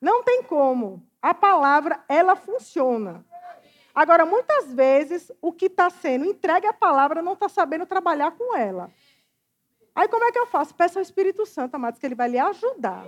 [0.00, 1.02] Não tem como.
[1.20, 3.24] A palavra, ela funciona.
[3.92, 8.56] Agora, muitas vezes, o que está sendo entregue à palavra não está sabendo trabalhar com
[8.56, 8.88] ela.
[9.96, 10.74] Aí, como é que eu faço?
[10.74, 13.06] Peço ao Espírito Santo, amados, que ele vai lhe ajudar.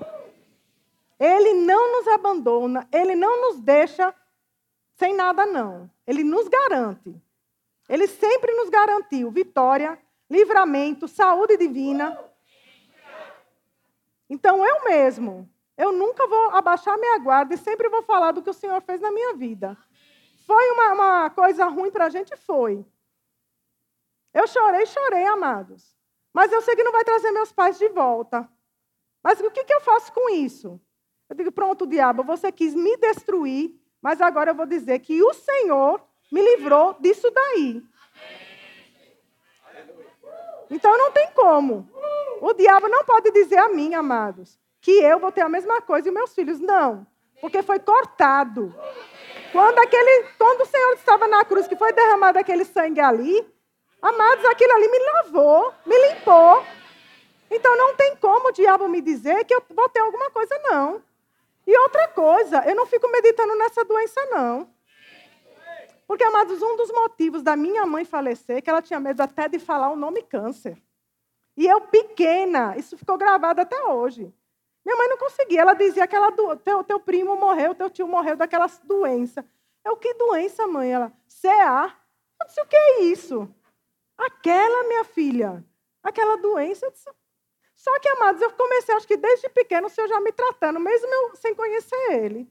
[1.20, 4.14] Ele não nos abandona, ele não nos deixa
[4.96, 5.90] sem nada, não.
[6.06, 7.14] Ele nos garante.
[7.90, 9.98] Ele sempre nos garantiu vitória,
[10.30, 12.18] livramento, saúde divina.
[14.30, 15.46] Então, eu mesmo,
[15.76, 18.98] eu nunca vou abaixar minha guarda e sempre vou falar do que o Senhor fez
[18.98, 19.76] na minha vida.
[20.46, 22.34] Foi uma, uma coisa ruim para a gente?
[22.34, 22.82] Foi.
[24.32, 25.97] Eu chorei, chorei, amados.
[26.38, 28.48] Mas eu sei que não vai trazer meus pais de volta.
[29.24, 30.80] Mas o que, que eu faço com isso?
[31.28, 35.34] Eu digo, pronto, diabo, você quis me destruir, mas agora eu vou dizer que o
[35.34, 37.82] Senhor me livrou disso daí.
[40.70, 41.90] Então não tem como.
[42.40, 46.08] O diabo não pode dizer a mim, amados, que eu vou ter a mesma coisa
[46.08, 46.60] e meus filhos.
[46.60, 47.04] Não,
[47.40, 48.72] porque foi cortado.
[49.50, 53.44] Quando, aquele, quando o Senhor estava na cruz, que foi derramado aquele sangue ali,
[54.02, 56.64] amados, aquilo ali me lavou, me limpou.
[57.50, 61.02] Então não tem como o diabo me dizer que eu vou ter alguma coisa, não.
[61.66, 64.68] E outra coisa, eu não fico meditando nessa doença, não.
[66.06, 69.46] Porque, amados, um dos motivos da minha mãe falecer é que ela tinha medo até
[69.46, 70.82] de falar o nome câncer.
[71.54, 74.32] E eu, pequena, isso ficou gravado até hoje.
[74.82, 75.60] Minha mãe não conseguia.
[75.60, 76.32] Ela dizia que ela,
[76.64, 79.44] teu, teu primo morreu, teu tio morreu daquela doença.
[79.84, 80.90] O que doença, mãe?
[80.90, 81.94] Ela, CA.
[82.40, 83.46] Eu disse, o que é isso?
[84.18, 85.64] Aquela, minha filha,
[86.02, 86.92] aquela doença.
[87.74, 91.06] Só que, amados, eu comecei, acho que desde pequeno, o Senhor já me tratando, mesmo
[91.06, 92.50] eu sem conhecer Ele.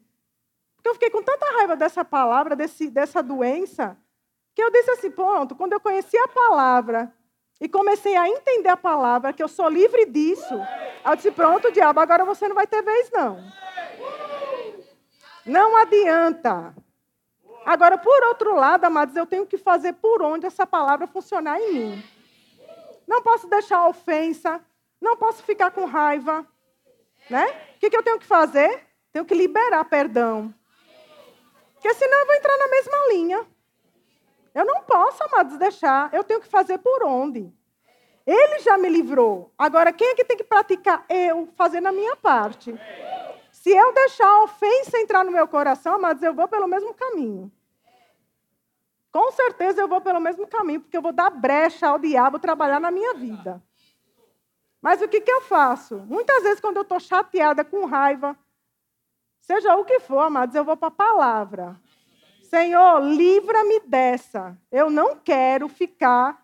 [0.75, 3.97] Porque eu fiquei com tanta raiva dessa palavra, desse, dessa doença,
[4.55, 7.13] que eu disse assim, pronto, quando eu conheci a palavra
[7.59, 10.53] e comecei a entender a palavra, que eu sou livre disso.
[11.05, 13.43] Eu disse: pronto, diabo, agora você não vai ter vez, não.
[15.45, 16.75] Não adianta.
[17.67, 21.73] Agora, por outro lado, amados, eu tenho que fazer por onde essa palavra funcionar em
[21.73, 22.03] mim.
[23.05, 24.61] Não posso deixar a ofensa,
[25.01, 26.47] não posso ficar com raiva.
[27.29, 27.45] Né?
[27.75, 28.87] O que, que eu tenho que fazer?
[29.11, 30.55] Tenho que liberar perdão.
[31.73, 33.45] Porque senão eu vou entrar na mesma linha.
[34.55, 36.09] Eu não posso, amados, deixar.
[36.13, 37.53] Eu tenho que fazer por onde.
[38.25, 39.51] Ele já me livrou.
[39.57, 41.05] Agora, quem é que tem que praticar?
[41.09, 42.73] Eu, fazendo a minha parte.
[43.51, 47.51] Se eu deixar a ofensa entrar no meu coração, amados, eu vou pelo mesmo caminho.
[49.17, 52.79] Com certeza eu vou pelo mesmo caminho, porque eu vou dar brecha ao diabo trabalhar
[52.79, 53.59] na minha vida.
[54.79, 55.97] Mas o que, que eu faço?
[56.05, 58.37] Muitas vezes, quando eu estou chateada, com raiva,
[59.41, 61.75] seja o que for, amados, eu vou para a palavra.
[62.43, 64.55] Senhor, livra-me dessa.
[64.71, 66.39] Eu não quero ficar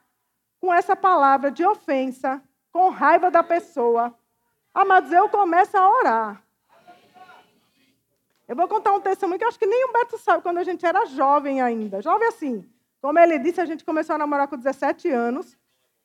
[0.60, 4.18] com essa palavra de ofensa, com raiva da pessoa.
[4.74, 6.43] Amados, eu começo a orar.
[8.54, 10.64] Eu vou contar um testemunho que eu acho que nem o Beto sabe, quando a
[10.64, 12.04] gente era jovem ainda.
[12.04, 12.64] Jovem assim.
[13.02, 15.58] Como ele disse, a gente começou a namorar com 17 anos.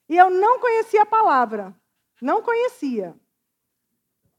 [0.09, 1.75] E eu não conhecia a palavra.
[2.23, 3.15] Não conhecia.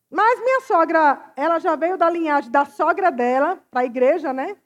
[0.10, 4.58] Mas minha sogra, ela já veio da linhagem da sogra dela para a igreja, né?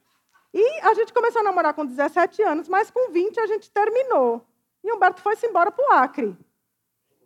[0.54, 4.42] E a gente começou a namorar com 17 anos, mas com 20 a gente terminou.
[4.82, 6.38] E Humberto foi-se embora para o Acre.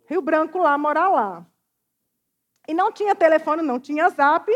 [0.06, 1.46] Rio Branco lá, morar lá.
[2.66, 4.50] E não tinha telefone, não tinha zap,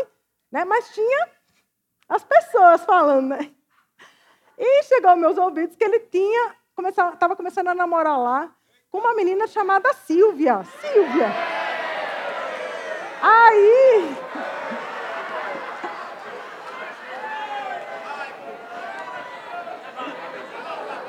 [0.51, 0.65] né?
[0.65, 1.32] mas tinha
[2.07, 3.29] as pessoas falando.
[3.29, 3.51] Né?
[4.57, 6.55] E chegou aos meus ouvidos que ele tinha
[6.87, 8.51] estava começando a namorar lá
[8.89, 10.63] com uma menina chamada Silvia.
[10.81, 11.27] Silvia.
[13.21, 14.17] Aí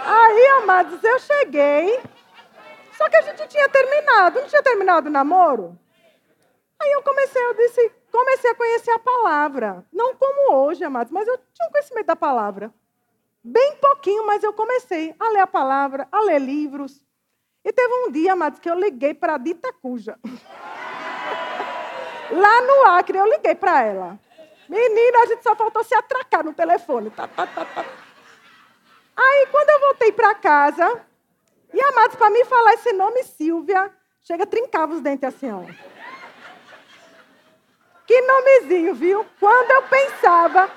[0.06, 1.98] Aí, amados, eu cheguei.
[2.92, 4.40] Só que a gente tinha terminado.
[4.40, 5.78] Não tinha terminado o namoro?
[6.78, 9.84] Aí eu comecei, eu disse, comecei a conhecer a palavra.
[9.92, 12.72] Não como hoje, amados, mas eu tinha um conhecimento da palavra.
[13.42, 17.04] Bem pouquinho, mas eu comecei a ler a palavra, a ler livros.
[17.64, 20.16] E teve um dia, amados, que eu liguei para a Dita Cuja.
[22.30, 24.18] Lá no Acre, eu liguei para ela.
[24.68, 27.10] Menina, a gente só faltou se atracar no telefone.
[27.10, 27.84] Tá, tá, tá, tá.
[29.16, 31.04] Aí, quando eu voltei para casa,
[31.72, 35.64] e amados, para mim falar esse nome Silvia, chega, trincava os dentes assim, ó.
[38.06, 39.24] Que nomezinho, viu?
[39.40, 40.70] Quando eu pensava.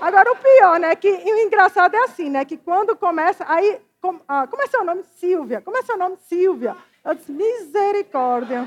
[0.00, 0.96] Agora, o pior, né?
[0.96, 2.44] Que o engraçado é assim, né?
[2.44, 3.44] Que quando começa.
[3.48, 5.04] Aí, com, ah, como é seu nome?
[5.16, 5.60] Silvia.
[5.60, 6.16] Como é seu nome?
[6.28, 6.76] Silvia.
[7.04, 8.64] Eu disse, misericórdia.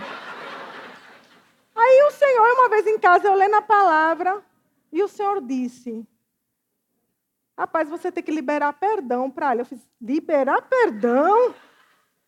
[1.75, 4.43] Aí o Senhor, uma vez em casa, eu lendo a palavra,
[4.91, 6.07] e o Senhor disse:
[7.57, 9.61] Rapaz, você tem que liberar perdão para ela.
[9.61, 11.53] Eu fiz: Liberar perdão?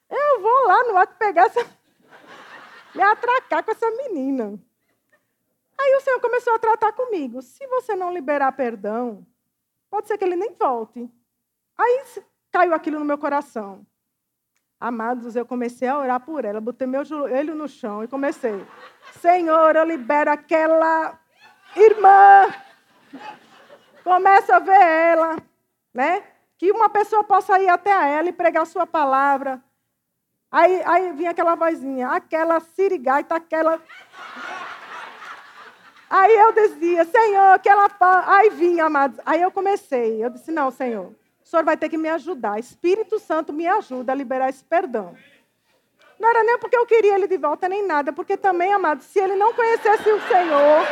[0.10, 1.66] Eu vou lá no ato pegar essa.
[2.94, 4.60] me atracar com essa menina.
[5.80, 7.42] Aí o Senhor começou a tratar comigo.
[7.42, 9.26] Se você não liberar perdão,
[9.90, 11.10] pode ser que ele nem volte.
[11.78, 12.04] Aí
[12.52, 13.86] caiu aquilo no meu coração.
[14.78, 18.66] Amados, eu comecei a orar por ela, botei meu joelho no chão e comecei.
[19.20, 21.20] Senhor, eu libero aquela
[21.76, 22.54] irmã.
[24.04, 25.38] Começa a ver ela,
[25.94, 26.24] né?
[26.58, 29.62] Que uma pessoa possa ir até ela e pregar sua palavra.
[30.52, 33.82] Aí, aí vinha aquela vozinha, aquela sirigaita, aquela.
[36.10, 37.88] Aí eu dizia, Senhor, que ela.
[38.26, 39.20] Aí vinha, amados.
[39.26, 40.24] Aí eu comecei.
[40.24, 42.60] Eu disse, não, Senhor, o Senhor vai ter que me ajudar.
[42.60, 45.16] Espírito Santo me ajuda a liberar esse perdão.
[46.20, 49.20] Não era nem porque eu queria ele de volta, nem nada, porque também, amados, se
[49.20, 50.86] ele não conhecesse o Senhor.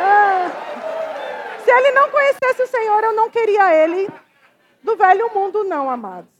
[0.00, 0.50] Ah,
[1.62, 4.10] se ele não conhecesse o Senhor, eu não queria ele
[4.82, 6.37] do velho mundo, não, amados.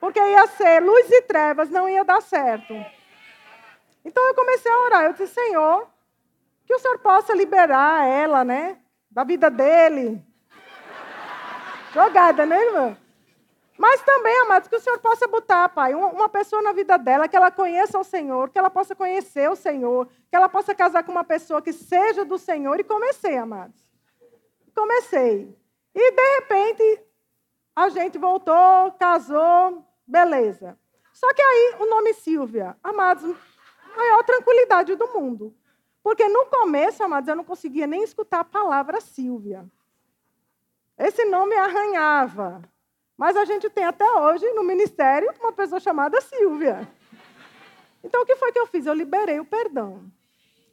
[0.00, 2.72] Porque ia ser luz e trevas, não ia dar certo.
[4.04, 5.04] Então eu comecei a orar.
[5.04, 5.88] Eu disse, Senhor,
[6.64, 8.78] que o Senhor possa liberar ela, né?
[9.10, 10.22] Da vida dele.
[11.92, 12.96] Jogada, né, irmã?
[13.78, 17.36] Mas também, amados, que o Senhor possa botar, Pai, uma pessoa na vida dela que
[17.36, 21.12] ela conheça o Senhor, que ela possa conhecer o Senhor, que ela possa casar com
[21.12, 22.80] uma pessoa que seja do Senhor.
[22.80, 23.80] E comecei, amados.
[24.74, 25.56] Comecei.
[25.94, 27.04] E, de repente,
[27.74, 30.78] a gente voltou, casou, Beleza.
[31.12, 33.36] Só que aí o nome Silvia, amados,
[33.94, 35.54] maior tranquilidade do mundo.
[36.02, 39.66] Porque no começo, amados, eu não conseguia nem escutar a palavra Silvia.
[40.96, 42.62] Esse nome arranhava.
[43.18, 46.88] Mas a gente tem até hoje no ministério uma pessoa chamada Silvia.
[48.02, 48.86] Então o que foi que eu fiz?
[48.86, 50.10] Eu liberei o perdão.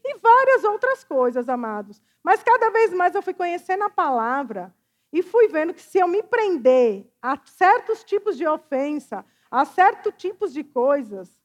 [0.03, 2.01] E várias outras coisas, amados.
[2.23, 4.73] Mas cada vez mais eu fui conhecendo a palavra
[5.15, 10.13] e fui vendo que se eu me prender a certos tipos de ofensa, a certos
[10.17, 11.39] tipos de coisas,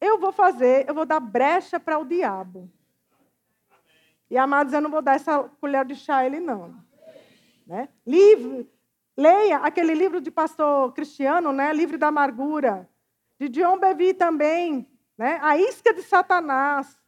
[0.00, 2.68] eu vou fazer, eu vou dar brecha para o diabo.
[4.28, 6.74] E amados, eu não vou dar essa colher de chá a ele, não.
[7.64, 7.88] Né?
[8.04, 8.68] Livre,
[9.16, 11.72] leia aquele livro de pastor cristiano, né?
[11.72, 12.90] Livre da Amargura,
[13.38, 15.38] de John Bevere também, né?
[15.40, 16.98] A Isca de Satanás.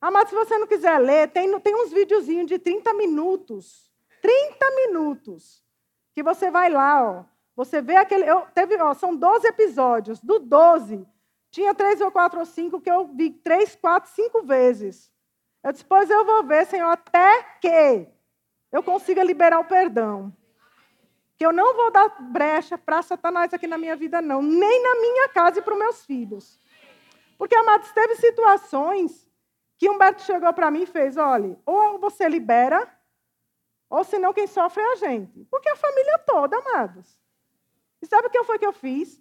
[0.00, 3.89] Amados, se você não quiser ler, tem, tem uns videozinhos de 30 minutos
[4.20, 5.64] 30 minutos.
[6.14, 7.24] Que você vai lá, ó.
[7.56, 8.24] Você vê aquele.
[8.24, 10.20] Eu, teve, ó, são 12 episódios.
[10.20, 11.06] Do 12,
[11.50, 15.12] tinha três ou quatro ou cinco que eu vi três, quatro, cinco vezes.
[15.62, 18.06] Eu disse, pois eu vou ver, Senhor, até que
[18.72, 20.32] eu consiga liberar o perdão.
[21.36, 24.40] Que eu não vou dar brecha para Satanás aqui na minha vida, não.
[24.40, 26.58] Nem na minha casa e para os meus filhos.
[27.36, 29.28] Porque, amados, teve situações
[29.76, 32.86] que Humberto chegou para mim e fez: olha, ou você libera
[33.90, 35.44] ou senão quem sofre é a gente.
[35.50, 37.18] Porque a família toda, amados.
[38.00, 39.20] E sabe o que foi que eu fiz?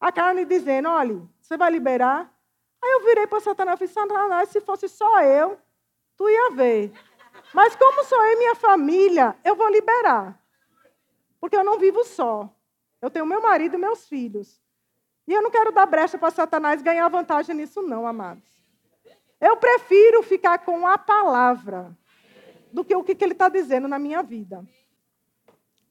[0.00, 2.30] A carne dizendo, olha, você vai liberar?
[2.82, 5.56] Aí eu virei para Satanás e falei, Satanás, se fosse só eu,
[6.16, 6.92] tu ia ver.
[7.54, 10.38] Mas como sou eu e minha família, eu vou liberar.
[11.40, 12.50] Porque eu não vivo só.
[13.00, 14.60] Eu tenho meu marido e meus filhos.
[15.28, 18.42] E eu não quero dar brecha para Satanás ganhar vantagem nisso, não, amados.
[19.40, 21.96] Eu prefiro ficar com a palavra
[22.78, 24.64] do que o que ele está dizendo na minha vida.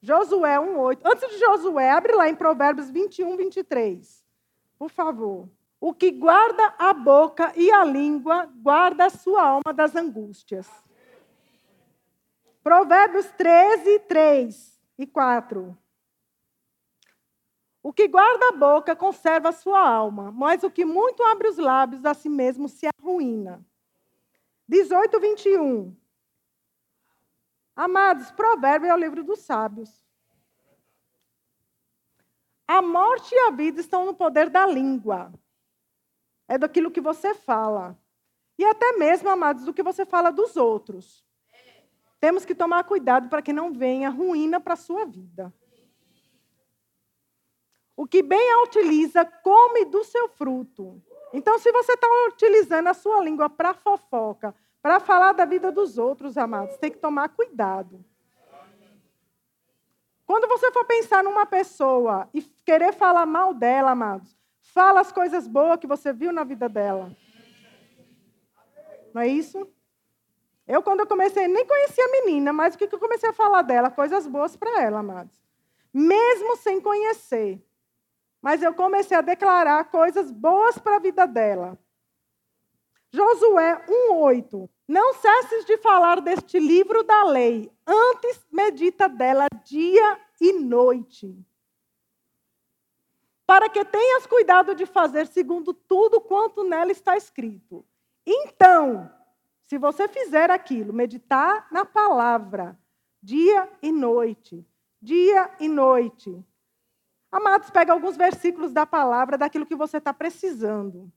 [0.01, 1.01] Josué 1,8.
[1.03, 4.23] Antes de Josué, abre lá em Provérbios 21, 23.
[4.79, 5.49] Por favor.
[5.81, 10.65] O que guarda a boca e a língua, guarda a sua alma das angústias.
[12.63, 15.77] Provérbios 13, 3 e 4.
[17.83, 21.57] O que guarda a boca conserva a sua alma, mas o que muito abre os
[21.57, 23.61] lábios a si mesmo se arruína.
[24.69, 26.06] 18, 21.
[27.77, 30.03] Amados, provérbio é o livro dos sábios.
[32.67, 35.31] A morte e a vida estão no poder da língua.
[36.47, 37.95] É daquilo que você fala.
[38.57, 41.23] E até mesmo, amados, do que você fala dos outros.
[42.19, 45.53] Temos que tomar cuidado para que não venha ruína para a sua vida.
[47.95, 50.99] O que bem a utiliza, come do seu fruto.
[51.31, 54.55] Então, se você está utilizando a sua língua para fofoca,
[54.87, 58.05] para falar da vida dos outros, amados, tem que tomar cuidado.
[60.25, 65.45] Quando você for pensar numa pessoa e querer falar mal dela, amados, fala as coisas
[65.45, 67.11] boas que você viu na vida dela.
[69.13, 69.67] Não é isso?
[70.65, 73.63] Eu, quando eu comecei, nem conhecia a menina, mas o que eu comecei a falar
[73.63, 73.91] dela?
[73.91, 75.37] Coisas boas para ela, amados.
[75.93, 77.61] Mesmo sem conhecer.
[78.41, 81.77] mas eu comecei a declarar coisas boas para a vida dela.
[83.11, 84.69] Josué 1:8.
[84.87, 91.37] Não cesses de falar deste livro da lei, antes medita dela dia e noite.
[93.45, 97.85] Para que tenhas cuidado de fazer segundo tudo quanto nela está escrito.
[98.25, 99.09] Então,
[99.63, 102.77] se você fizer aquilo, meditar na palavra,
[103.21, 104.65] dia e noite,
[105.01, 106.43] dia e noite.
[107.31, 111.11] Amados, pega alguns versículos da palavra, daquilo que você está precisando.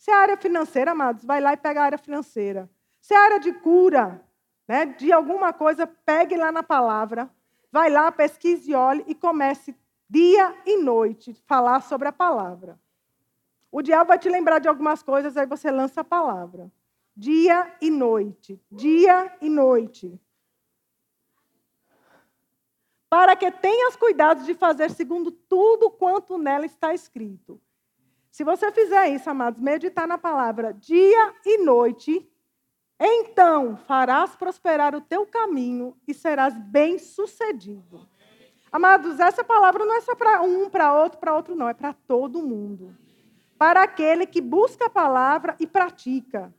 [0.00, 2.70] Se é área financeira, amados, vai lá e pega a área financeira.
[3.02, 4.26] Se é área de cura,
[4.66, 7.30] né, de alguma coisa, pegue lá na palavra.
[7.70, 9.76] Vai lá, pesquise olhe e comece
[10.08, 12.80] dia e noite falar sobre a palavra.
[13.70, 16.72] O diabo vai te lembrar de algumas coisas, aí você lança a palavra.
[17.14, 20.18] Dia e noite, dia e noite.
[23.10, 27.60] Para que tenhas cuidado de fazer segundo tudo quanto nela está escrito.
[28.40, 32.26] Se você fizer isso, amados, meditar na palavra dia e noite,
[32.98, 38.08] então farás prosperar o teu caminho e serás bem-sucedido.
[38.72, 41.92] Amados, essa palavra não é só para um, para outro, para outro, não, é para
[41.92, 42.96] todo mundo.
[43.58, 46.50] Para aquele que busca a palavra e pratica.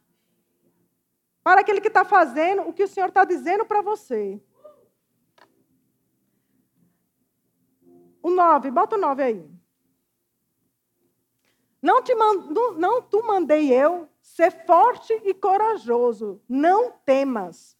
[1.43, 4.39] Para aquele que está fazendo o que o Senhor está dizendo para você.
[8.21, 9.60] O 9, bota o 9 aí.
[11.81, 16.41] Não te, mando, não tu mandei eu ser forte e corajoso.
[16.47, 17.75] Não temas.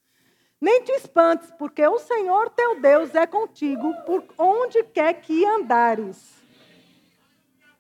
[0.60, 6.42] Nem te espantes, porque o Senhor teu Deus é contigo por onde quer que andares.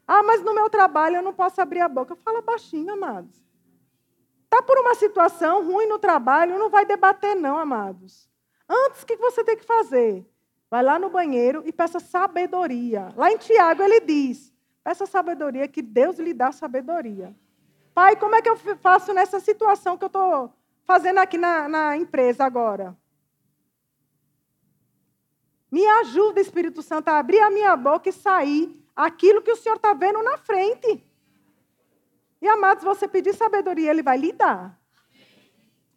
[0.07, 2.15] Ah, mas no meu trabalho eu não posso abrir a boca.
[2.15, 3.41] Fala baixinho, amados.
[4.43, 8.29] Está por uma situação ruim no trabalho, não vai debater, não, amados.
[8.67, 10.25] Antes, o que você tem que fazer?
[10.69, 13.13] Vai lá no banheiro e peça sabedoria.
[13.15, 14.51] Lá em Tiago ele diz:
[14.83, 17.35] Peça sabedoria, que Deus lhe dá sabedoria.
[17.93, 20.53] Pai, como é que eu faço nessa situação que eu estou
[20.83, 22.97] fazendo aqui na, na empresa agora?
[25.71, 29.75] Me ajuda, Espírito Santo, a abrir a minha boca e sair aquilo que o Senhor
[29.75, 31.03] está vendo na frente.
[32.41, 34.77] E, amados, você pedir sabedoria, Ele vai lhe dar.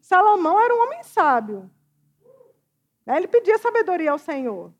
[0.00, 1.70] Salomão era um homem sábio.
[3.06, 4.72] Ele pedia sabedoria ao Senhor.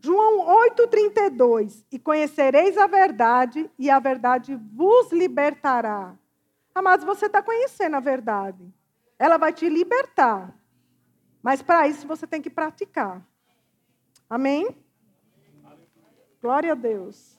[0.00, 1.84] João 8,32.
[1.90, 6.16] E conhecereis a verdade, e a verdade vos libertará.
[6.74, 8.72] Amados, você está conhecendo a verdade.
[9.18, 10.54] Ela vai te libertar.
[11.42, 13.26] Mas para isso você tem que praticar.
[14.30, 14.76] Amém?
[16.40, 17.38] Glória a Deus.